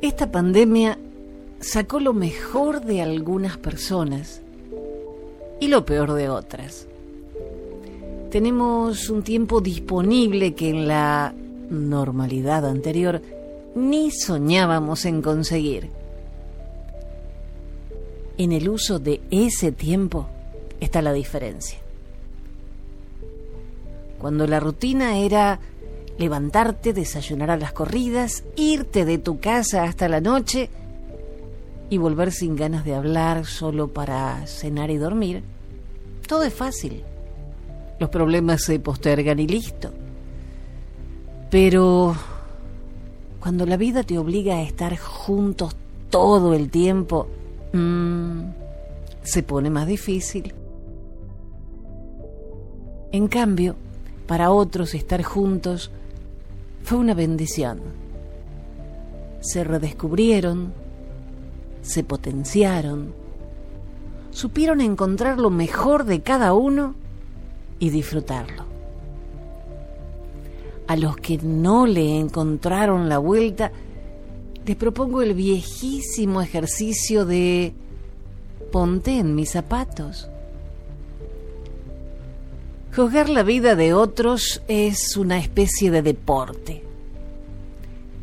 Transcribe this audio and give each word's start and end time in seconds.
Esta 0.00 0.30
pandemia 0.30 0.96
sacó 1.58 1.98
lo 1.98 2.12
mejor 2.12 2.82
de 2.84 3.02
algunas 3.02 3.56
personas 3.56 4.42
y 5.60 5.66
lo 5.66 5.84
peor 5.84 6.12
de 6.12 6.28
otras. 6.28 6.86
Tenemos 8.30 9.10
un 9.10 9.24
tiempo 9.24 9.60
disponible 9.60 10.54
que 10.54 10.68
en 10.70 10.86
la 10.86 11.34
normalidad 11.68 12.64
anterior 12.64 13.20
ni 13.74 14.12
soñábamos 14.12 15.04
en 15.04 15.20
conseguir. 15.20 15.90
En 18.36 18.52
el 18.52 18.68
uso 18.68 19.00
de 19.00 19.20
ese 19.32 19.72
tiempo 19.72 20.28
está 20.78 21.02
la 21.02 21.12
diferencia. 21.12 21.78
Cuando 24.20 24.46
la 24.46 24.60
rutina 24.60 25.18
era 25.18 25.58
levantarte, 26.18 26.92
desayunar 26.92 27.50
a 27.50 27.56
las 27.56 27.72
corridas, 27.72 28.44
irte 28.56 29.04
de 29.04 29.18
tu 29.18 29.38
casa 29.38 29.84
hasta 29.84 30.08
la 30.08 30.20
noche 30.20 30.68
y 31.90 31.98
volver 31.98 32.32
sin 32.32 32.56
ganas 32.56 32.84
de 32.84 32.94
hablar 32.94 33.46
solo 33.46 33.88
para 33.88 34.46
cenar 34.46 34.90
y 34.90 34.96
dormir, 34.96 35.42
todo 36.26 36.42
es 36.42 36.52
fácil. 36.52 37.02
Los 37.98 38.10
problemas 38.10 38.62
se 38.62 38.78
postergan 38.78 39.38
y 39.38 39.46
listo. 39.46 39.90
Pero 41.50 42.14
cuando 43.40 43.64
la 43.64 43.76
vida 43.76 44.02
te 44.02 44.18
obliga 44.18 44.56
a 44.56 44.62
estar 44.62 44.96
juntos 44.98 45.74
todo 46.10 46.52
el 46.52 46.68
tiempo, 46.70 47.28
mmm, 47.72 48.40
se 49.22 49.42
pone 49.42 49.70
más 49.70 49.86
difícil. 49.86 50.52
En 53.10 53.28
cambio, 53.28 53.76
para 54.26 54.50
otros 54.50 54.94
estar 54.94 55.22
juntos 55.22 55.90
fue 56.88 56.96
una 56.96 57.12
bendición. 57.12 57.82
Se 59.40 59.62
redescubrieron, 59.62 60.72
se 61.82 62.02
potenciaron, 62.02 63.12
supieron 64.30 64.80
encontrar 64.80 65.38
lo 65.38 65.50
mejor 65.50 66.04
de 66.04 66.22
cada 66.22 66.54
uno 66.54 66.94
y 67.78 67.90
disfrutarlo. 67.90 68.64
A 70.86 70.96
los 70.96 71.18
que 71.18 71.36
no 71.42 71.86
le 71.86 72.18
encontraron 72.18 73.10
la 73.10 73.18
vuelta, 73.18 73.70
les 74.64 74.76
propongo 74.76 75.20
el 75.20 75.34
viejísimo 75.34 76.40
ejercicio 76.40 77.26
de 77.26 77.74
ponte 78.72 79.18
en 79.18 79.34
mis 79.34 79.50
zapatos. 79.50 80.30
Juzgar 82.98 83.28
la 83.28 83.44
vida 83.44 83.76
de 83.76 83.94
otros 83.94 84.60
es 84.66 85.16
una 85.16 85.38
especie 85.38 85.92
de 85.92 86.02
deporte. 86.02 86.82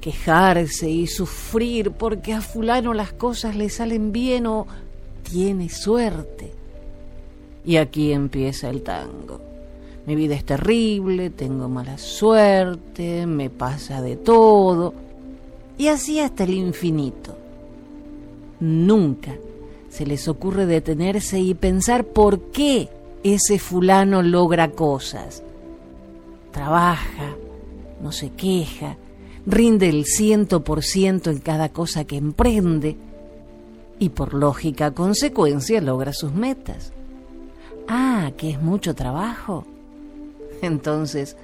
Quejarse 0.00 0.90
y 0.90 1.06
sufrir 1.06 1.92
porque 1.92 2.32
a 2.32 2.40
fulano 2.40 2.92
las 2.92 3.12
cosas 3.12 3.54
le 3.54 3.68
salen 3.70 4.10
bien 4.10 4.48
o 4.48 4.66
tiene 5.22 5.68
suerte. 5.68 6.50
Y 7.64 7.76
aquí 7.76 8.10
empieza 8.10 8.68
el 8.68 8.82
tango. 8.82 9.40
Mi 10.04 10.16
vida 10.16 10.34
es 10.34 10.44
terrible, 10.44 11.30
tengo 11.30 11.68
mala 11.68 11.96
suerte, 11.96 13.24
me 13.24 13.50
pasa 13.50 14.02
de 14.02 14.16
todo. 14.16 14.94
Y 15.78 15.86
así 15.86 16.18
hasta 16.18 16.42
el 16.42 16.54
infinito. 16.54 17.38
Nunca 18.58 19.32
se 19.90 20.06
les 20.06 20.26
ocurre 20.26 20.66
detenerse 20.66 21.38
y 21.38 21.54
pensar 21.54 22.04
por 22.04 22.50
qué 22.50 22.88
ese 23.34 23.58
fulano 23.58 24.22
logra 24.22 24.70
cosas. 24.70 25.42
Trabaja, 26.52 27.36
no 28.00 28.12
se 28.12 28.30
queja, 28.30 28.96
rinde 29.46 29.88
el 29.88 30.04
ciento 30.04 30.64
por 30.64 30.82
ciento 30.82 31.30
en 31.30 31.38
cada 31.38 31.70
cosa 31.70 32.04
que 32.04 32.16
emprende 32.16 32.96
y 33.98 34.10
por 34.10 34.34
lógica 34.34 34.92
consecuencia 34.92 35.80
logra 35.80 36.12
sus 36.12 36.32
metas. 36.32 36.92
Ah, 37.88 38.32
que 38.36 38.50
es 38.50 38.60
mucho 38.60 38.94
trabajo. 38.94 39.64
Entonces, 40.62 41.36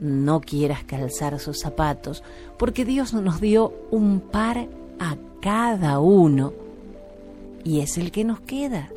no 0.00 0.40
quieras 0.40 0.84
calzar 0.84 1.38
sus 1.38 1.60
zapatos, 1.60 2.22
porque 2.58 2.84
Dios 2.84 3.14
nos 3.14 3.40
dio 3.40 3.72
un 3.90 4.20
par 4.20 4.68
a 4.98 5.16
cada 5.40 6.00
uno 6.00 6.52
y 7.64 7.80
es 7.80 7.98
el 7.98 8.10
que 8.10 8.24
nos 8.24 8.40
queda. 8.40 8.90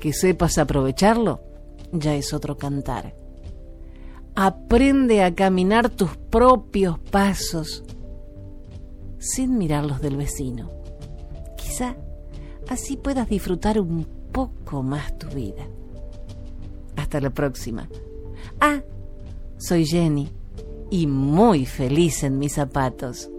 Que 0.00 0.12
sepas 0.12 0.58
aprovecharlo 0.58 1.40
ya 1.92 2.14
es 2.14 2.32
otro 2.32 2.56
cantar. 2.56 3.14
Aprende 4.34 5.22
a 5.22 5.34
caminar 5.34 5.88
tus 5.88 6.16
propios 6.16 6.98
pasos 6.98 7.84
sin 9.18 9.56
mirar 9.56 9.84
los 9.84 10.00
del 10.00 10.16
vecino. 10.16 10.70
Quizá 11.56 11.96
así 12.68 12.96
puedas 12.96 13.28
disfrutar 13.28 13.80
un 13.80 14.06
poco 14.32 14.82
más 14.82 15.16
tu 15.18 15.28
vida. 15.28 15.66
Hasta 16.96 17.20
la 17.20 17.30
próxima. 17.30 17.88
Ah, 18.60 18.82
soy 19.56 19.86
Jenny 19.86 20.28
y 20.90 21.06
muy 21.06 21.64
feliz 21.66 22.22
en 22.22 22.38
mis 22.38 22.54
zapatos. 22.54 23.30